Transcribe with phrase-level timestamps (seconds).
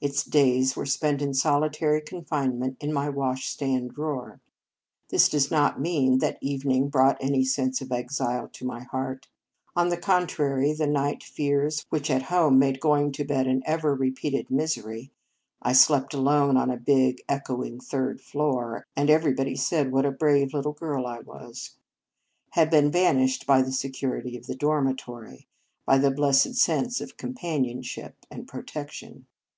[0.00, 4.40] Its days were spent in solitary confinement in my washstand drawer.
[5.10, 9.28] This does not mean that evening brought any sense of exile to my heart.
[9.76, 13.94] On the contrary, the night fears which at home made going to bed an ever
[13.94, 15.10] repeated misery
[15.60, 20.10] (I slept alone on a big, echoing third floor, and every body said what a
[20.10, 21.72] brave little girl I was)
[22.52, 25.46] had been banished by the secu rity of the dormitory,
[25.84, 29.26] by the blessed sense of companionship and protec tion.